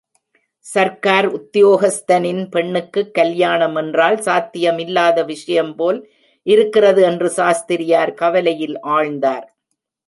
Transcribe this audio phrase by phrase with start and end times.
[0.65, 5.99] சர்க்கார் உத்தியோகஸ்தனின் பெண்ணுக்குக் கல்யாண மென்றால் சாத்தியமில்லாத விஷயம்போல்
[6.47, 9.47] இருக்கிறது என்று சாஸ்திரியார் கவலையில் ஆழ்ந்தார்.